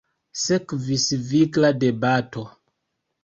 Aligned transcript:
Sekvis 0.43 1.03
vigla 1.33 1.71
debato. 1.83 2.47